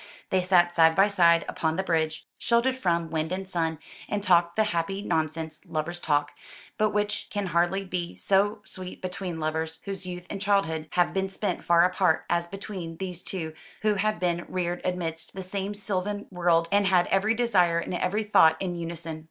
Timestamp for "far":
11.63-11.83